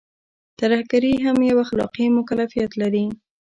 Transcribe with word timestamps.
ترهګري 0.59 1.13
هم 1.25 1.37
يو 1.49 1.57
اخلاقي 1.65 2.05
مکلفيت 2.17 2.71
لري. 2.81 3.05